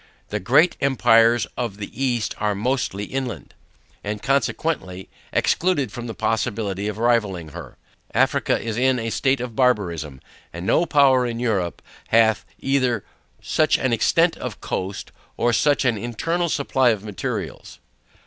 The 0.29 0.39
great 0.39 0.75
empires 0.81 1.45
of 1.55 1.77
the 1.77 2.03
east 2.05 2.33
are 2.39 2.55
mostly 2.55 3.03
inland, 3.03 3.53
and 4.03 4.19
consequently 4.19 5.09
excluded 5.31 5.91
from 5.91 6.07
the 6.07 6.15
possibility 6.15 6.87
of 6.87 6.97
rivalling 6.97 7.49
her. 7.49 7.77
Africa 8.11 8.59
is 8.59 8.77
in 8.77 8.97
a 8.97 9.11
state 9.11 9.39
of 9.39 9.55
barbarism; 9.55 10.19
and 10.51 10.65
no 10.65 10.87
power 10.87 11.27
in 11.27 11.39
Europe, 11.39 11.83
hath 12.07 12.45
either 12.57 13.05
such 13.43 13.77
an 13.77 13.93
extent 13.93 14.35
of 14.37 14.59
coast, 14.59 15.11
or 15.37 15.53
such 15.53 15.85
an 15.85 15.99
internal 15.99 16.49
supply 16.49 16.89
of 16.89 17.03
materials. 17.03 17.77